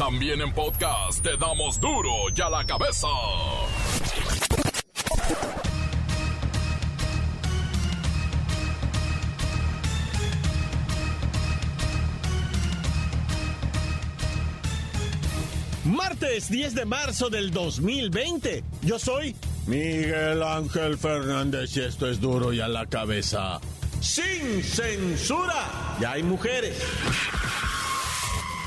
[0.00, 3.06] También en podcast te damos duro y a la cabeza.
[15.84, 18.64] Martes 10 de marzo del 2020.
[18.80, 19.36] Yo soy
[19.66, 23.60] Miguel Ángel Fernández y esto es duro y a la cabeza.
[24.00, 25.98] Sin censura.
[26.00, 26.78] Ya hay mujeres.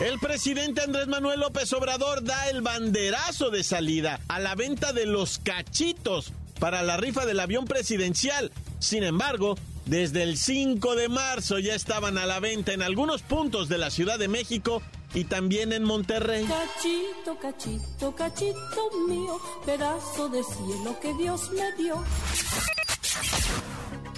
[0.04, 5.05] El presidente Andrés Manuel López Obrador da el banderazo de salida a la venta de
[5.05, 8.52] los cachitos para la rifa del avión presidencial.
[8.80, 9.55] Sin embargo,
[9.86, 13.90] desde el 5 de marzo ya estaban a la venta en algunos puntos de la
[13.91, 14.82] Ciudad de México
[15.13, 16.46] y también en Monterrey.
[16.48, 22.04] Cachito, cachito, cachito mío, pedazo de cielo que Dios me dio.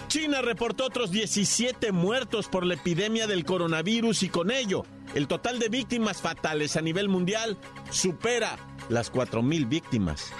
[0.07, 4.83] China reportó otros 17 muertos por la epidemia del coronavirus y con ello
[5.15, 7.57] el total de víctimas fatales a nivel mundial
[7.89, 8.57] supera
[8.89, 10.31] las 4.000 víctimas.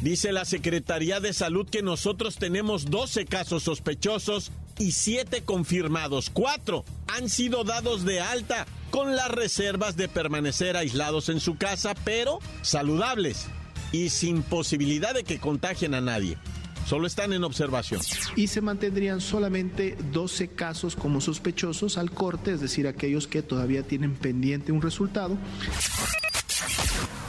[0.00, 6.30] Dice la Secretaría de Salud que nosotros tenemos 12 casos sospechosos y 7 confirmados.
[6.30, 11.94] 4 han sido dados de alta con las reservas de permanecer aislados en su casa,
[12.04, 13.46] pero saludables
[13.90, 16.38] y sin posibilidad de que contagien a nadie.
[16.86, 18.00] Solo están en observación.
[18.36, 23.82] Y se mantendrían solamente 12 casos como sospechosos al corte, es decir, aquellos que todavía
[23.82, 25.36] tienen pendiente un resultado.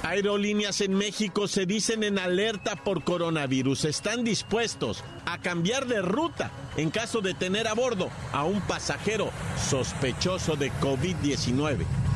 [0.03, 3.85] Aerolíneas en México se dicen en alerta por coronavirus.
[3.85, 9.31] Están dispuestos a cambiar de ruta en caso de tener a bordo a un pasajero
[9.57, 12.06] sospechoso de COVID-19.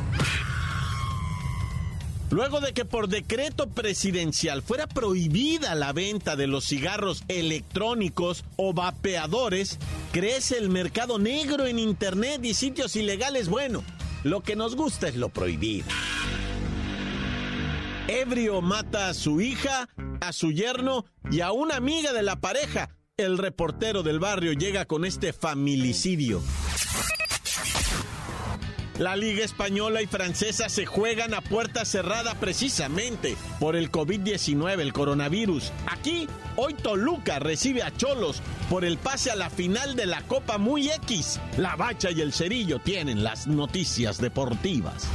[2.32, 8.72] Luego de que por decreto presidencial fuera prohibida la venta de los cigarros electrónicos o
[8.72, 9.78] vapeadores,
[10.12, 13.50] crece el mercado negro en Internet y sitios ilegales.
[13.50, 13.84] Bueno,
[14.24, 15.86] lo que nos gusta es lo prohibido.
[18.08, 19.90] Ebrio mata a su hija,
[20.22, 22.96] a su yerno y a una amiga de la pareja.
[23.18, 26.40] El reportero del barrio llega con este familicidio.
[29.02, 34.92] La Liga Española y Francesa se juegan a puerta cerrada precisamente por el COVID-19, el
[34.92, 35.72] coronavirus.
[35.88, 38.40] Aquí, hoy Toluca recibe a Cholos
[38.70, 41.40] por el pase a la final de la Copa Muy X.
[41.58, 45.08] La Bacha y el Cerillo tienen las noticias deportivas.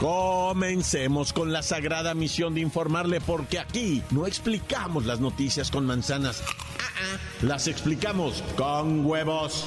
[0.00, 6.42] Comencemos con la sagrada misión de informarle porque aquí no explicamos las noticias con manzanas,
[6.46, 9.66] ah, ah, las explicamos con huevos.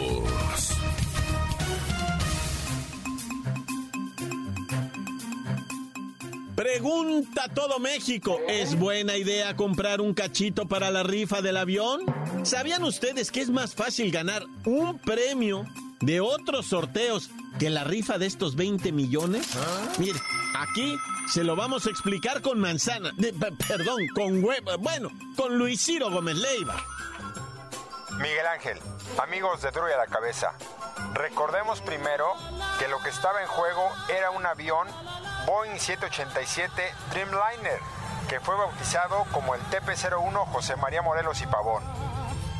[6.65, 12.01] Pregunta todo México, ¿es buena idea comprar un cachito para la rifa del avión?
[12.43, 15.65] ¿Sabían ustedes que es más fácil ganar un premio
[16.01, 19.47] de otros sorteos que la rifa de estos 20 millones?
[19.97, 20.19] Mire,
[20.55, 20.95] aquí
[21.33, 23.33] se lo vamos a explicar con manzana, de-
[23.67, 26.75] perdón, con huevo, bueno, con Luis Ciro Gómez Leiva.
[28.19, 28.77] Miguel Ángel,
[29.19, 30.53] amigos de Duro y a la Cabeza,
[31.15, 32.27] recordemos primero
[32.77, 34.87] que lo que estaba en juego era un avión
[35.45, 37.79] Boeing 787 Dreamliner,
[38.29, 41.83] que fue bautizado como el TP-01 José María Morelos y Pavón.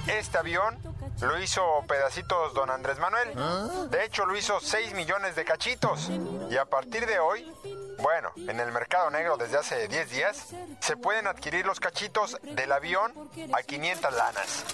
[0.07, 0.77] Este avión
[1.21, 3.89] lo hizo pedacitos don Andrés Manuel.
[3.89, 6.09] De hecho, lo hizo 6 millones de cachitos.
[6.49, 7.53] Y a partir de hoy,
[7.99, 10.47] bueno, en el mercado negro desde hace 10 días,
[10.79, 13.13] se pueden adquirir los cachitos del avión
[13.53, 14.65] a 500 lanas.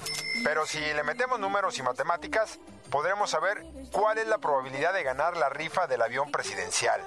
[0.44, 2.58] Pero si le metemos números y matemáticas,
[2.90, 7.02] podremos saber cuál es la probabilidad de ganar la rifa del avión presidencial.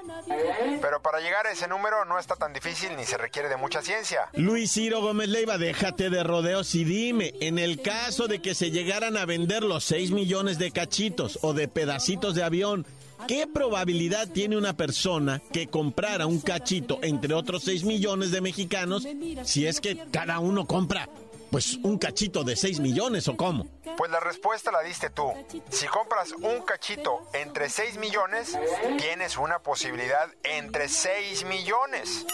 [0.80, 3.82] Pero para llegar a ese número no está tan difícil ni se requiere de mucha
[3.82, 4.28] ciencia.
[4.34, 8.70] Luis Ciro Gómez Leiva, déjate de rodeos y dime, en el caso de que se
[8.70, 12.86] llegaran a vender los 6 millones de cachitos o de pedacitos de avión,
[13.26, 19.06] ¿qué probabilidad tiene una persona que comprara un cachito entre otros 6 millones de mexicanos
[19.44, 21.08] si es que cada uno compra
[21.50, 23.66] pues un cachito de 6 millones o cómo?
[23.96, 25.32] Pues la respuesta la diste tú.
[25.70, 28.58] Si compras un cachito entre 6 millones,
[28.98, 32.26] tienes una posibilidad entre 6 millones.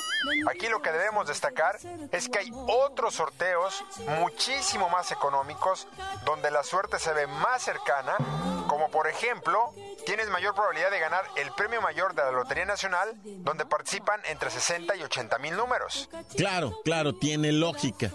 [0.50, 1.78] Aquí lo que debemos destacar
[2.12, 3.84] es que hay otros sorteos
[4.20, 5.86] muchísimo más económicos
[6.24, 8.16] donde la suerte se ve más cercana,
[8.68, 9.72] como por ejemplo,
[10.04, 14.50] tienes mayor probabilidad de ganar el premio mayor de la Lotería Nacional, donde participan entre
[14.50, 16.08] 60 y 80 mil números.
[16.36, 18.10] Claro, claro, tiene lógica.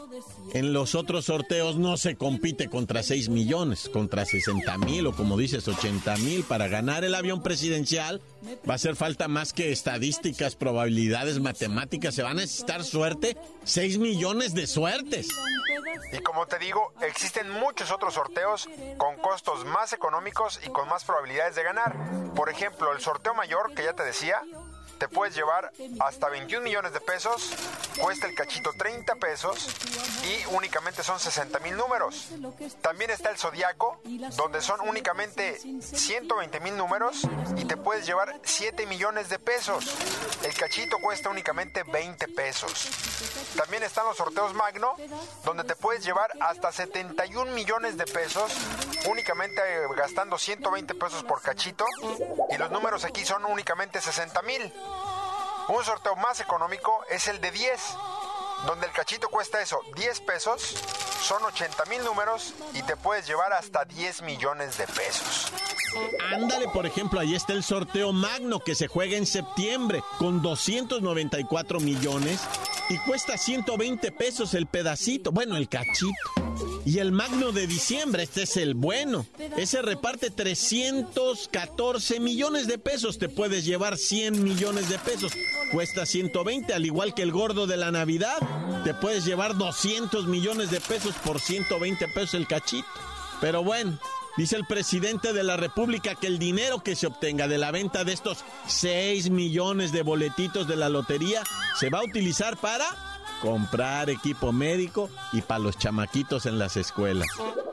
[0.53, 5.37] En los otros sorteos no se compite contra 6 millones, contra 60 mil o como
[5.37, 8.21] dices 80 mil para ganar el avión presidencial.
[8.67, 12.15] Va a hacer falta más que estadísticas, probabilidades, matemáticas.
[12.15, 15.27] Se va a necesitar suerte, 6 millones de suertes.
[16.11, 18.67] Y como te digo, existen muchos otros sorteos
[18.97, 21.95] con costos más económicos y con más probabilidades de ganar.
[22.35, 24.41] Por ejemplo, el sorteo mayor que ya te decía,
[25.01, 27.49] te puedes llevar hasta 21 millones de pesos,
[27.99, 29.67] cuesta el cachito 30 pesos
[30.23, 32.29] y únicamente son 60 mil números.
[32.81, 33.99] También está el Zodiaco,
[34.37, 37.27] donde son únicamente 120 mil números
[37.57, 39.91] y te puedes llevar 7 millones de pesos.
[40.43, 42.87] El cachito cuesta únicamente 20 pesos.
[43.55, 44.95] También están los sorteos Magno,
[45.43, 48.51] donde te puedes llevar hasta 71 millones de pesos
[49.09, 49.61] únicamente
[49.97, 51.85] gastando 120 pesos por cachito
[52.51, 54.71] y los números aquí son únicamente 60 mil.
[55.67, 57.81] Un sorteo más económico es el de 10,
[58.65, 60.75] donde el cachito cuesta eso, 10 pesos,
[61.21, 65.51] son 80 mil números y te puedes llevar hasta 10 millones de pesos.
[66.33, 71.79] Ándale, por ejemplo, ahí está el sorteo magno que se juega en septiembre con 294
[71.79, 72.41] millones
[72.91, 76.11] y cuesta 120 pesos el pedacito, bueno, el cachito.
[76.85, 79.25] Y el magno de diciembre, este es el bueno.
[79.55, 83.17] Ese reparte 314 millones de pesos.
[83.17, 85.31] Te puedes llevar 100 millones de pesos.
[85.71, 88.37] Cuesta 120, al igual que el gordo de la Navidad.
[88.83, 92.89] Te puedes llevar 200 millones de pesos por 120 pesos el cachito.
[93.39, 93.99] Pero bueno,
[94.37, 98.03] Dice el presidente de la República que el dinero que se obtenga de la venta
[98.03, 101.43] de estos 6 millones de boletitos de la lotería
[101.77, 102.85] se va a utilizar para
[103.41, 107.27] comprar equipo médico y para los chamaquitos en las escuelas.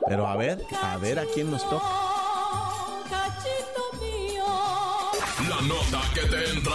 [0.09, 1.87] Pero a ver, a ver a quién nos toca.
[5.49, 6.73] La nota que te entra.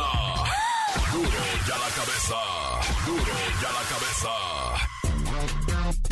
[1.11, 1.29] Duro
[1.67, 2.35] ya la cabeza.
[3.05, 4.82] Duro ya la cabeza.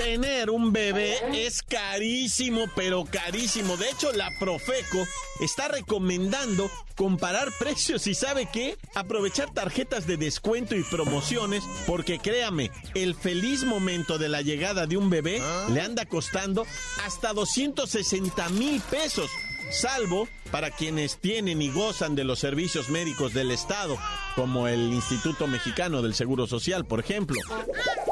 [0.04, 3.78] Tener un bebé es carísimo, pero carísimo.
[3.78, 5.06] De hecho, la Profeco
[5.40, 8.80] está recomendando comparar precios y sabe qué?
[8.96, 14.98] Aprovechar tarjetas de descuento y promociones porque créame, el feliz momento de la llegada de
[14.98, 15.40] un bebé
[15.70, 16.66] le anda costando
[17.06, 19.30] hasta 260 mil pesos
[19.72, 23.98] salvo para quienes tienen y gozan de los servicios médicos del Estado,
[24.36, 27.40] como el Instituto Mexicano del Seguro Social, por ejemplo.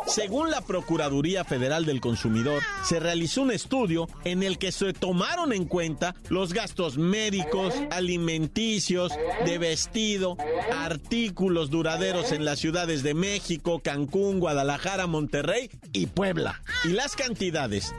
[0.10, 5.54] Según la Procuraduría Federal del Consumidor, se realizó un estudio en el que se tomaron
[5.54, 9.14] en cuenta los gastos médicos, alimenticios,
[9.46, 10.36] de vestido,
[10.76, 16.62] artículos duraderos en las ciudades de México, Cancún, Guadalajara, Monterrey y Puebla.
[16.86, 17.94] Y las cantidades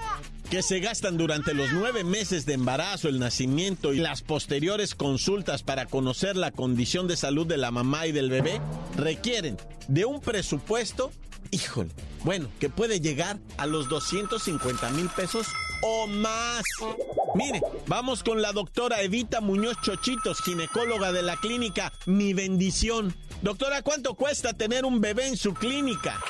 [0.51, 5.63] que se gastan durante los nueve meses de embarazo, el nacimiento y las posteriores consultas
[5.63, 8.61] para conocer la condición de salud de la mamá y del bebé
[8.97, 11.13] requieren de un presupuesto,
[11.51, 11.91] híjole,
[12.25, 15.47] bueno, que puede llegar a los 250 mil pesos
[15.83, 16.63] o más.
[17.35, 23.15] Mire, vamos con la doctora Evita Muñoz Chochitos, ginecóloga de la clínica Mi Bendición.
[23.43, 26.21] Doctora, ¿cuánto cuesta tener un bebé en su clínica?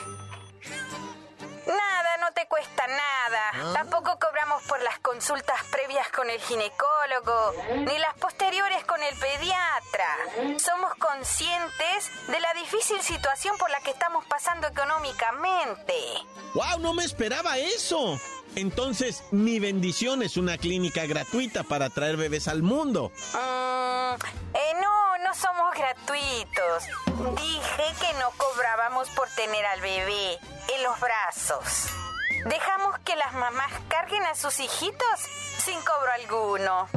[3.53, 3.73] Nada.
[3.75, 10.59] Tampoco cobramos por las consultas previas con el ginecólogo, ni las posteriores con el pediatra.
[10.59, 15.95] Somos conscientes de la difícil situación por la que estamos pasando económicamente.
[16.55, 16.79] ¡Wow!
[16.81, 18.19] No me esperaba eso.
[18.57, 23.13] Entonces, mi bendición es una clínica gratuita para traer bebés al mundo.
[23.33, 24.15] Mm,
[24.55, 26.85] eh, no, no somos gratuitos.
[27.37, 30.39] Dije que no cobrábamos por tener al bebé
[30.75, 31.91] en los brazos.
[32.47, 35.21] Dejamos que las mamás carguen a sus hijitos
[35.59, 36.89] sin cobro alguno.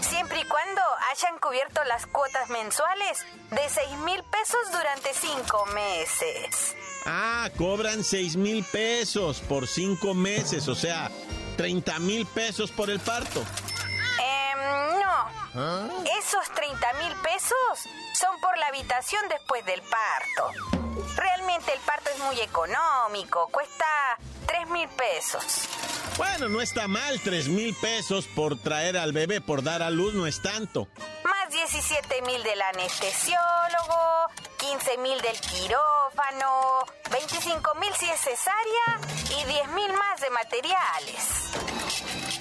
[0.00, 6.74] Siempre y cuando hayan cubierto las cuotas mensuales de 6 mil pesos durante cinco meses.
[7.06, 11.10] Ah, cobran 6 mil pesos por cinco meses, o sea,
[11.56, 13.44] 30 mil pesos por el parto.
[14.20, 16.04] Em, no.
[16.18, 20.50] Esos 30 mil pesos son por la habitación después del parto.
[21.16, 25.68] Realmente el parto es muy económico, cuesta 3 mil pesos.
[26.16, 30.14] Bueno, no está mal, 3 mil pesos por traer al bebé, por dar a luz,
[30.14, 30.88] no es tanto.
[31.24, 34.28] Más 17 mil del anestesiólogo,
[34.58, 41.88] 15 mil del quirófano, 25 mil si es cesárea y 10 mil más de materiales.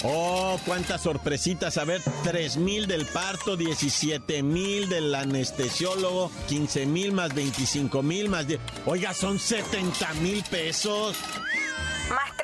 [0.04, 1.78] Oh, cuántas sorpresitas.
[1.78, 8.30] A ver, 3 mil del parto, 17 mil del anestesiólogo, 15 mil más 25 mil
[8.30, 8.60] más 10.
[8.86, 11.18] Oiga, son 70 mil pesos.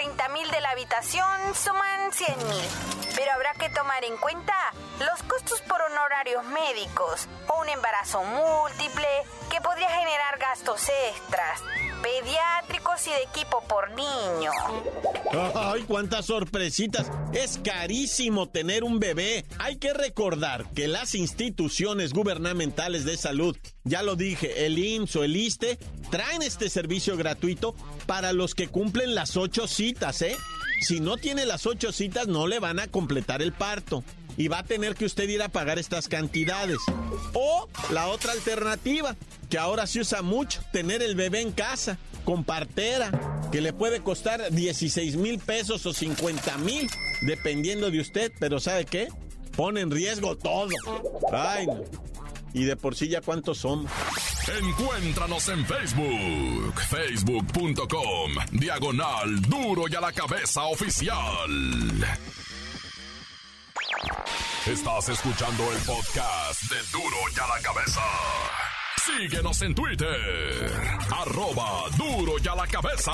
[0.04, 2.66] Más 30 mil de la habitación suman 100 mil.
[3.16, 4.54] Pero habrá que tomar en cuenta
[5.00, 9.08] los costos por honorarios médicos o un embarazo múltiple
[9.50, 11.62] que podría generar gastos extras
[12.02, 14.52] pediátricos y de equipo por niño.
[15.56, 17.10] ¡Ay, cuántas sorpresitas!
[17.32, 19.46] Es carísimo tener un bebé.
[19.60, 25.24] Hay que recordar que las instituciones gubernamentales de salud, ya lo dije, el IMSS o
[25.24, 25.78] el ISTE,
[26.10, 27.76] traen este servicio gratuito
[28.06, 30.36] para los que cumplen las ocho citas, ¿eh?
[30.82, 34.04] Si no tiene las ocho citas, no le van a completar el parto
[34.38, 36.78] y va a tener que usted ir a pagar estas cantidades.
[37.34, 39.16] O la otra alternativa,
[39.50, 43.12] que ahora se usa mucho, tener el bebé en casa, con partera,
[43.52, 46.90] que le puede costar 16 mil pesos o 50 mil,
[47.22, 49.08] dependiendo de usted, pero ¿sabe qué?
[49.56, 50.70] Pone en riesgo todo.
[51.32, 51.84] Ay, no.
[52.54, 53.92] Y de por sí ya cuántos somos.
[54.62, 62.06] Encuéntranos en Facebook, facebook.com, diagonal duro y a la cabeza oficial.
[64.68, 68.02] Estás escuchando el podcast de Duro y a la Cabeza.
[68.98, 70.72] Síguenos en Twitter.
[71.12, 73.12] Arroba Duro y a la Cabeza.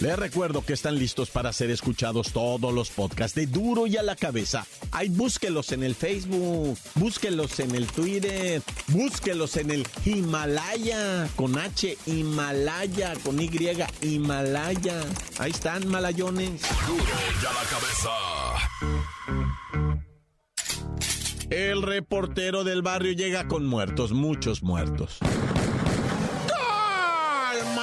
[0.00, 4.02] Les recuerdo que están listos para ser escuchados todos los podcasts de Duro y a
[4.04, 4.64] la Cabeza.
[4.92, 11.98] Ay, búsquelos en el Facebook, búsquelos en el Twitter, búsquelos en el Himalaya, con H,
[12.06, 13.50] Himalaya, con Y,
[14.02, 15.02] Himalaya.
[15.38, 16.62] Ahí están, malayones.
[16.86, 17.02] Duro
[17.42, 18.10] y a la Cabeza.
[21.50, 25.18] El reportero del barrio llega con muertos, muchos muertos.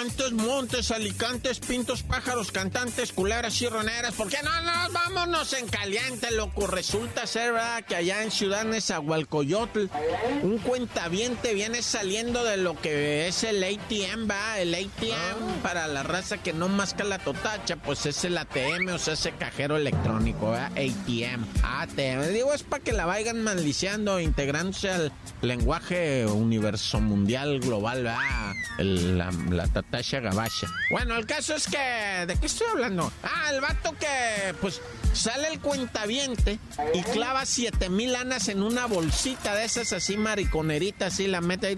[0.05, 4.13] Montes, montes, alicantes, pintos, pájaros, cantantes, culebras, chirroneras.
[4.13, 4.91] ¿Por qué no, no?
[4.93, 6.67] Vámonos en caliente, loco.
[6.67, 7.83] Resulta ser, ¿verdad?
[7.83, 9.88] Que allá en Ciudad Nezahualcoyotl,
[10.43, 14.59] un cuentaviente viene saliendo de lo que es el ATM, ¿va?
[14.59, 19.00] El ATM para la raza que no masca la totacha, pues es el ATM, o
[19.00, 20.71] sea, ese cajero electrónico, ¿verdad?
[20.74, 22.31] ATM, ATM.
[22.31, 28.53] Digo, es para que la vayan maliciando, integrándose al lenguaje universo mundial global, ¿verdad?
[28.77, 30.67] El, la, la Tatasha Gabasha.
[30.89, 32.25] Bueno, el caso es que.
[32.27, 33.11] ¿De qué estoy hablando?
[33.23, 34.81] Ah, el vato que, pues,
[35.15, 36.60] sale el cuentaviente
[36.93, 41.72] y clava siete mil lanas en una bolsita de esas así mariconeritas, así la mete
[41.72, 41.75] y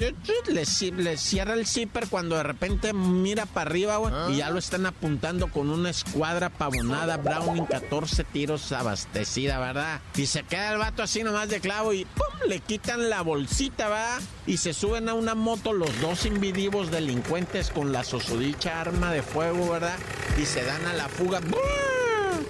[0.51, 0.65] le,
[0.97, 4.85] le cierra el zipper cuando de repente mira para arriba, güey, y ya lo están
[4.85, 10.01] apuntando con una escuadra pavonada Browning 14 tiros abastecida, ¿verdad?
[10.15, 12.49] Y se queda el vato así nomás de clavo y ¡pum!
[12.49, 14.19] le quitan la bolsita, ¿va?
[14.45, 19.21] Y se suben a una moto los dos invidivos delincuentes con la sosodicha arma de
[19.21, 19.97] fuego, ¿verdad?
[20.41, 21.39] Y se dan a la fuga.
[21.39, 21.96] ¡Bum!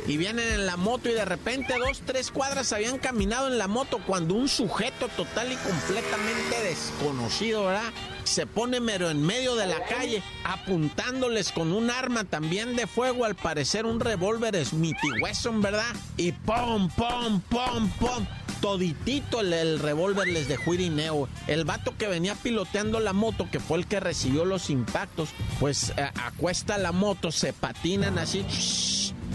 [0.08, 3.68] Y vienen en la moto y de repente dos, tres cuadras habían caminado en la
[3.68, 7.92] moto cuando un sujeto total y completamente desconocido, ¿verdad?
[8.24, 13.26] Se pone mero en medio de la calle apuntándoles con un arma también de fuego,
[13.26, 15.94] al parecer un revólver Smith Wesson, ¿verdad?
[16.16, 18.28] Y pom, pom, pom, pom
[18.62, 21.30] toditito el, revólver les dejó irineo.
[21.48, 25.94] El vato que venía piloteando la moto, que fue el que recibió los impactos, pues
[25.96, 28.44] eh, acuesta la moto, se patinan así.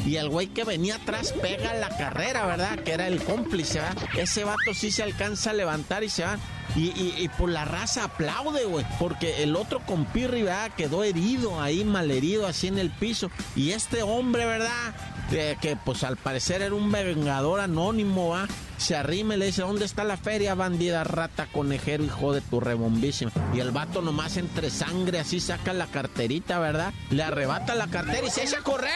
[0.05, 2.79] Y el güey que venía atrás pega la carrera, ¿verdad?
[2.81, 3.97] Que era el cómplice, ¿verdad?
[4.17, 6.39] Ese vato sí se alcanza a levantar y se va.
[6.75, 8.85] Y, por la raza aplaude, güey.
[8.99, 10.71] Porque el otro compirri, ¿verdad?
[10.77, 13.31] Quedó herido ahí, malherido, así en el piso.
[13.55, 14.95] Y este hombre, ¿verdad?
[15.31, 18.49] Que pues al parecer era un vengador anónimo, ¿va?
[18.83, 22.59] Se arrima y le dice, ¿dónde está la feria, bandida, rata, conejero, hijo de tu
[22.59, 23.31] rebombísima?
[23.55, 26.93] Y el vato nomás entre sangre así saca la carterita, ¿verdad?
[27.11, 28.91] Le arrebata la cartera y se echa a correr.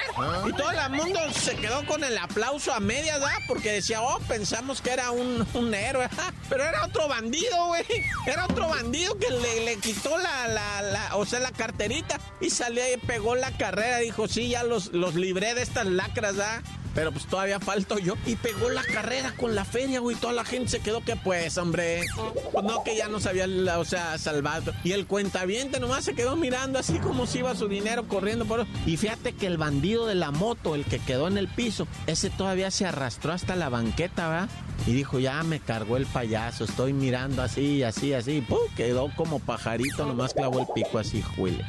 [0.48, 3.38] Y todo el mundo se quedó con el aplauso a medias, ¿verdad?
[3.46, 6.08] Porque decía, oh, pensamos que era un, un héroe.
[6.48, 7.84] Pero era otro bandido, güey.
[8.26, 12.82] Era otro bandido que le, le quitó la, la, o sea, la carterita y salió
[12.92, 13.98] y pegó la carrera.
[13.98, 16.60] Dijo, sí, ya los, los libré de estas lacras, ¿verdad?
[16.96, 18.14] Pero pues todavía falto yo.
[18.26, 20.16] Y pegó la carrera con la feria, güey.
[20.16, 22.00] Toda la gente se quedó que pues, hombre.
[22.52, 23.46] Pues no, que ya no sabía,
[23.78, 24.72] o sea, salvado.
[24.82, 28.66] Y el cuentaviente nomás se quedó mirando así como si iba su dinero corriendo por...
[28.86, 32.30] Y fíjate que el bandido de la moto, el que quedó en el piso, ese
[32.30, 34.48] todavía se arrastró hasta la banqueta, ¿verdad?
[34.86, 38.40] Y dijo, ya me cargó el payaso, estoy mirando así, así, así.
[38.40, 38.58] ¡Pum!
[38.74, 41.64] Quedó como pajarito, nomás clavó el pico así, Juile.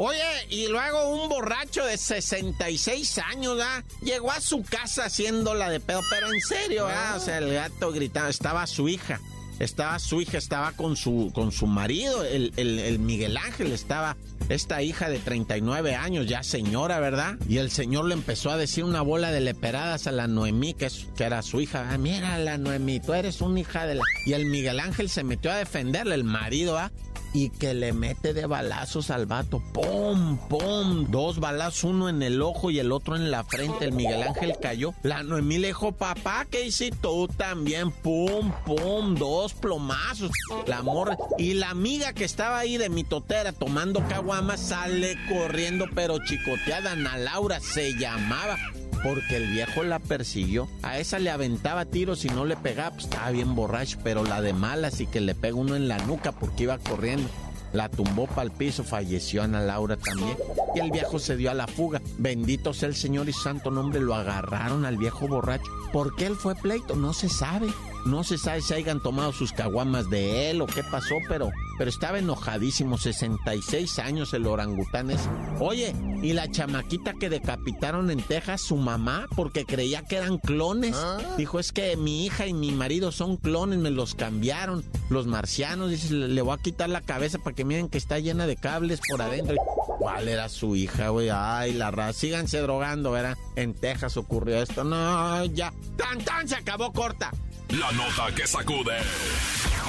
[0.00, 3.82] Oye, y luego un borracho de 66 años, ¿verdad?
[4.00, 7.16] Llegó a su casa haciéndola de pedo, pero en serio, ¿verdad?
[7.16, 9.20] O sea, el gato gritaba, estaba su hija.
[9.58, 14.16] estaba su hija, estaba con su, con su marido, el, el Miguel Ángel, estaba
[14.48, 17.36] esta hija de 39 años, ya señora, ¿verdad?
[17.48, 20.86] Y el señor le empezó a decir una bola de leperadas a la Noemí, que,
[20.86, 21.88] es, que era su hija.
[21.90, 24.04] Ah, mira, la Noemí, tú eres una hija de la...
[24.24, 26.90] Y el Miguel Ángel se metió a defenderle, el marido, ¿ah?
[27.32, 29.62] Y que le mete de balazos al vato.
[29.72, 30.38] ¡Pum!
[30.48, 31.10] ¡Pum!
[31.10, 33.84] Dos balazos, uno en el ojo y el otro en la frente.
[33.84, 34.94] El Miguel Ángel cayó.
[35.02, 37.90] La Noemí le dijo, papá, ¿qué hiciste tú también?
[37.90, 38.52] ¡Pum!
[38.64, 39.14] ¡Pum!
[39.14, 40.30] Dos plomazos.
[40.66, 41.16] La morra.
[41.38, 46.92] Y la amiga que estaba ahí de mi totera tomando caguama sale corriendo, pero chicoteada.
[46.92, 48.56] Ana Laura se llamaba
[49.02, 50.68] porque el viejo la persiguió.
[50.82, 54.40] A esa le aventaba tiros y no le pegaba, pues estaba bien borracho, pero la
[54.40, 57.28] de malas y que le pega uno en la nuca porque iba corriendo.
[57.72, 60.36] La tumbó para el piso, falleció Ana Laura también.
[60.74, 62.00] Y el viejo se dio a la fuga.
[62.16, 65.70] Bendito sea el Señor y santo nombre, lo agarraron al viejo borracho.
[65.92, 66.96] ¿Por qué él fue pleito?
[66.96, 67.68] No se sabe.
[68.06, 71.88] No se sabe si hayan tomado sus caguamas de él o qué pasó, pero, pero
[71.88, 72.98] estaba enojadísimo.
[72.98, 75.20] 66 años el orangután es.
[75.60, 80.96] Oye, y la chamaquita que decapitaron en Texas, su mamá, porque creía que eran clones.
[80.96, 81.18] ¿Ah?
[81.38, 84.84] Dijo, es que mi hija y mi marido son clones, me los cambiaron.
[85.08, 88.46] Los marcianos, dice, le voy a quitar la cabeza para que miren que está llena
[88.46, 89.56] de cables por adentro.
[89.98, 91.28] ¿Cuál era su hija, güey?
[91.32, 92.18] Ay, la raza.
[92.18, 93.36] Síganse drogando, ¿verdad?
[93.56, 94.84] En Texas ocurrió esto.
[94.84, 95.72] No, ya.
[95.96, 96.48] ¡Tan, tan!
[96.48, 97.30] Se acabó corta.
[97.68, 98.96] La nota que sacude.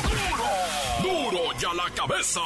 [0.04, 1.32] ¡Duro!
[1.32, 2.42] ¡Duro ya la cabeza!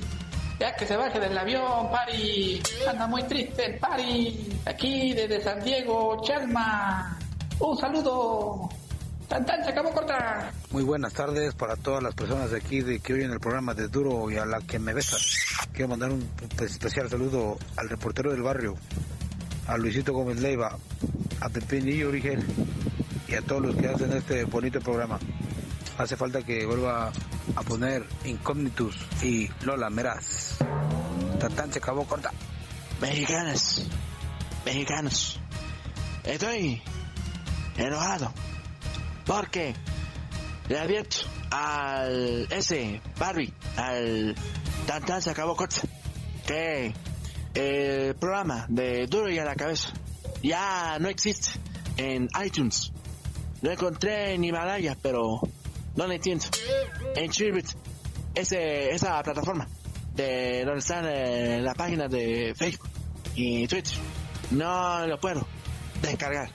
[0.58, 2.60] Ya que se baje del avión, Pari.
[2.88, 4.48] Anda muy triste el Pari.
[4.66, 7.16] Aquí desde San Diego, Chalma.
[7.60, 8.68] Un saludo.
[9.28, 10.52] Tan, tan, se acabó corta.
[10.70, 13.88] Muy buenas tardes para todas las personas de aquí de que oyen el programa de
[13.88, 15.38] Duro y a la que me besas.
[15.72, 16.28] Quiero mandar un
[16.60, 18.76] especial saludo al reportero del barrio,
[19.66, 20.76] a Luisito Gómez Leiva,
[21.40, 22.44] a Pepinillo Origen
[23.26, 25.18] y a todos los que hacen este bonito programa.
[25.96, 27.10] Hace falta que vuelva
[27.56, 30.58] a poner Incógnitus y Lola Meraz.
[31.56, 32.30] Tan, se acabó corta.
[33.00, 33.86] Mexicanos,
[34.64, 35.40] mexicanos,
[36.24, 36.82] estoy
[37.76, 38.32] enojado
[39.24, 39.74] porque
[40.68, 41.16] le advierto
[41.50, 44.34] al ese Barbie, al
[44.86, 45.82] Tantan se acabó corta,
[46.46, 46.92] que
[47.54, 49.90] el programa de Duro y a la cabeza
[50.42, 51.52] ya no existe
[51.96, 52.92] en iTunes.
[53.62, 55.40] Lo encontré en Himalaya, pero
[55.96, 56.44] no lo entiendo.
[57.16, 57.66] En Chirbit,
[58.34, 59.68] ese, esa plataforma
[60.14, 62.88] de donde están eh, las páginas de Facebook
[63.34, 63.94] y Twitter,
[64.50, 65.46] no lo puedo
[66.02, 66.50] descargar.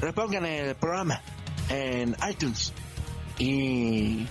[0.00, 1.20] Repongan el programa
[1.68, 2.72] en iTunes.
[3.38, 4.26] Y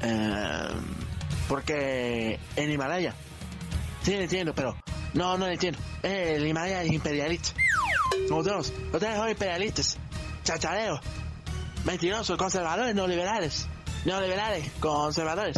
[0.00, 0.84] em,
[1.48, 3.14] porque en Himalaya.
[4.02, 4.76] Sí lo entiendo pero
[5.14, 5.78] no no lo entiendo.
[6.02, 7.52] El Himalaya es imperialista.
[8.28, 9.98] Nosotros ustedes son imperialistas.
[10.44, 11.00] Chachareos
[11.84, 13.66] mentirosos conservadores no liberales
[14.04, 15.56] no liberales conservadores.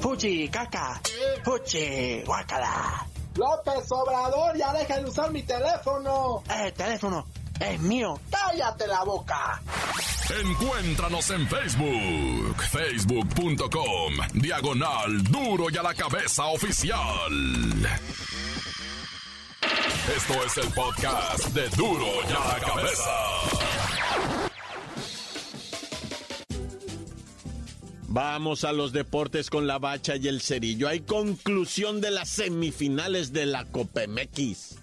[0.00, 1.00] Fuchi caca.
[1.44, 3.06] Fuchi guacala
[3.36, 6.42] López Obrador ya deja de usar mi teléfono.
[6.48, 7.26] El teléfono
[7.60, 8.18] es mío.
[8.30, 9.62] ¡Cállate la boca!
[10.38, 17.32] Encuéntranos en Facebook, facebook.com, diagonal duro y a la cabeza oficial.
[20.16, 23.10] Esto es el podcast de duro y a la cabeza.
[28.06, 30.88] Vamos a los deportes con la bacha y el cerillo.
[30.88, 34.78] Hay conclusión de las semifinales de la Copemex.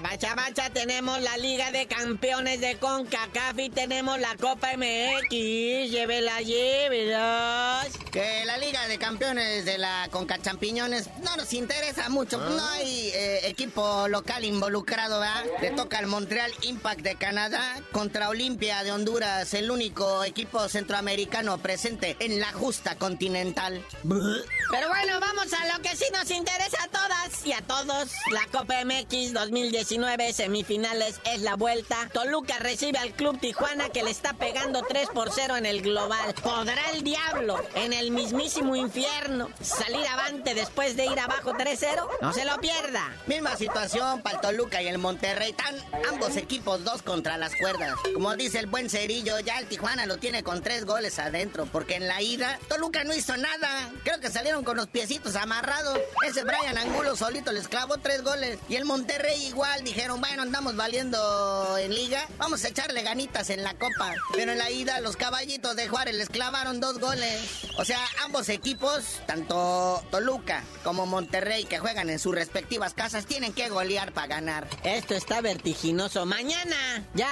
[0.00, 5.90] Bacha, bacha, tenemos la Liga de Campeones de CONCACAF y tenemos la Copa MX.
[5.90, 7.84] Llévela, llévela.
[8.10, 12.38] Que la Liga de Campeones de la Conca Champiñones no nos interesa mucho.
[12.38, 12.72] No ah.
[12.74, 15.44] hay eh, equipo local involucrado, ¿verdad?
[15.60, 21.58] Le toca al Montreal Impact de Canadá contra Olimpia de Honduras, el único equipo centroamericano
[21.58, 23.84] presente en la justa continental.
[24.02, 28.10] Pero bueno, vamos a lo que sí nos interesa a todas y a todos.
[28.30, 32.08] La Copa MX 2019 semifinales es la vuelta.
[32.12, 36.34] Toluca recibe al Club Tijuana que le está pegando 3 por 0 en el global.
[36.42, 42.08] ¿Podrá el diablo en el mismísimo infierno salir avante después de ir abajo 3-0?
[42.22, 43.12] No se lo pierda.
[43.26, 45.50] Misma situación para el Toluca y el Monterrey.
[45.50, 45.74] Están
[46.08, 47.94] ambos equipos dos contra las cuerdas.
[48.14, 51.66] Como dice el buen Cerillo, ya el Tijuana lo tiene con tres goles adentro.
[51.66, 53.90] Porque en la ida, Toluca no hizo nada.
[54.04, 55.98] Creo que salieron con los piecitos amarrados.
[56.26, 58.58] Ese Brian Angulo solito les clavó tres goles.
[58.68, 62.26] Y el Monterrey igual dijeron, bueno, andamos valiendo en liga.
[62.38, 64.14] Vamos a echarle ganitas en la copa.
[64.34, 67.40] Pero en la ida, los caballitos de Juárez les clavaron dos goles.
[67.76, 73.54] O sea, ambos equipos, tanto Toluca como Monterrey, que juegan en sus respectivas casas, tienen
[73.54, 74.68] que golear para ganar.
[74.84, 76.26] Esto está vertiginoso.
[76.26, 77.30] Mañana, ya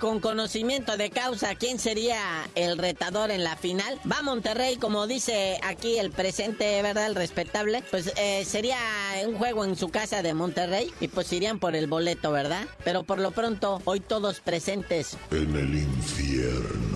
[0.00, 2.18] con conocimiento de causa, ¿quién sería
[2.56, 4.00] el retador en la final?
[4.10, 7.06] Va Monterrey, como dice aquí el presente, ¿verdad?
[7.06, 7.84] El respetable.
[7.88, 8.78] Pues eh, sería
[9.24, 12.66] un juego en su casa de Monterrey y pues irían por el boleto, ¿verdad?
[12.82, 15.16] Pero por lo pronto, hoy todos presentes.
[15.30, 16.91] En el infierno.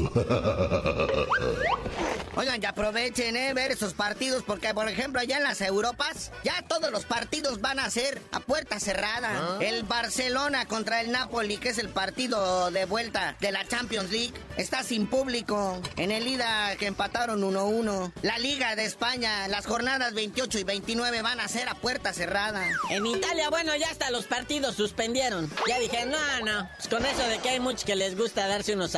[2.36, 3.52] Oigan, ya aprovechen, ¿eh?
[3.54, 7.80] Ver esos partidos, porque, por ejemplo, allá en las Europas, ya todos los partidos van
[7.80, 9.30] a ser a puerta cerrada.
[9.32, 9.58] Ah.
[9.60, 14.32] El Barcelona contra el Napoli, que es el partido de vuelta de la Champions League,
[14.56, 15.80] está sin público.
[15.96, 18.12] En el ida que empataron 1-1.
[18.22, 22.64] La Liga de España, las jornadas 28 y 29 van a ser a puerta cerrada.
[22.90, 25.50] En Italia, bueno, ya hasta los partidos suspendieron.
[25.68, 26.68] Ya dije, no, no.
[26.76, 28.94] Pues con eso de que hay muchos que les gusta darse unos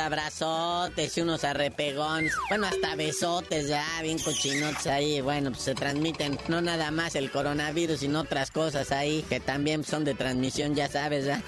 [0.93, 2.33] abrazotes y unos arrepegones.
[2.49, 5.21] Bueno, hasta besotes ya, bien cochinotes ahí.
[5.21, 9.83] Bueno, pues se transmiten no nada más el coronavirus, sino otras cosas ahí que también
[9.83, 11.41] son de transmisión, ya sabes, ¿ya?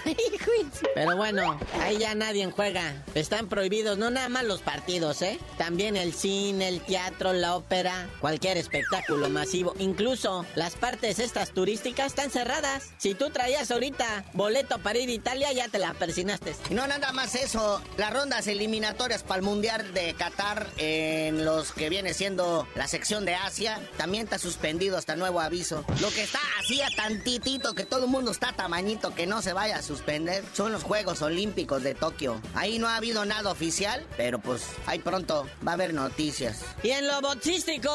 [0.94, 3.04] Pero bueno, ahí ya nadie juega.
[3.14, 5.40] Están prohibidos no nada más los partidos, ¿eh?
[5.58, 9.74] También el cine, el teatro, la ópera, cualquier espectáculo masivo.
[9.80, 12.92] Incluso las partes estas turísticas están cerradas.
[12.98, 16.56] Si tú traías ahorita boleto para ir a Italia, ya te la persinaste.
[16.70, 21.90] No nada más eso, las rondas eliminatorias para el Mundial de Qatar en los que
[21.90, 25.84] viene siendo la sección de Asia, también está suspendido hasta nuevo aviso.
[26.02, 29.52] Lo que está así a tantitito, que todo el mundo está tamañito, que no se
[29.52, 32.42] vaya a suspender, son los Juegos Olímpicos de Tokio.
[32.54, 36.62] Ahí no ha habido nada oficial, pero pues ahí pronto va a haber noticias.
[36.82, 37.92] Y en lo boxístico,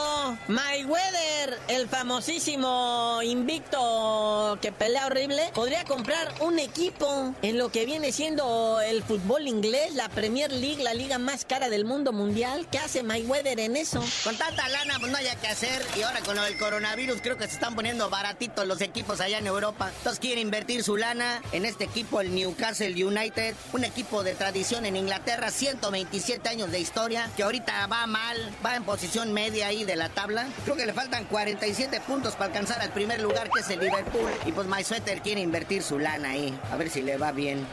[0.48, 8.12] Mayweather, el famosísimo invicto que pelea horrible, podría comprar un equipo en lo que viene
[8.12, 12.66] siendo el fútbol inglés, la Premier League, la liga más cara del mundo mundial.
[12.70, 14.04] ¿Qué hace Mayweather en eso?
[14.24, 15.80] Con tanta lana, pues no haya que hacer.
[15.96, 19.38] Y ahora con lo del coronavirus, creo que se están poniendo baratitos los equipos allá
[19.38, 19.90] en Europa.
[19.98, 23.54] Entonces quieren invertir su lana en este equipo, el Newcastle United.
[23.72, 27.30] Un equipo de tradición en Inglaterra, 127 años de historia.
[27.36, 30.48] Que ahorita va mal, va en posición media ahí de la tabla.
[30.64, 34.30] Creo que le faltan 47 puntos para alcanzar al primer lugar, que es el Liverpool.
[34.46, 36.58] Y pues My Sweater quiere invertir su lana ahí.
[36.72, 37.66] A ver si le va bien.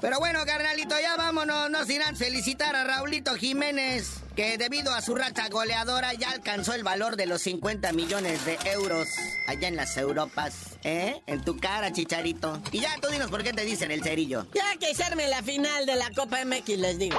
[0.00, 5.14] Pero bueno, carnalito, ya vámonos, no sin felicitar a Raulito Jiménez, que debido a su
[5.14, 9.08] racha goleadora ya alcanzó el valor de los 50 millones de euros
[9.46, 11.22] allá en las Europas, ¿eh?
[11.26, 12.60] En tu cara, chicharito.
[12.72, 14.46] Y ya tú dinos por qué te dicen el cerillo.
[14.54, 17.18] Ya que serme la final de la Copa MX, les digo.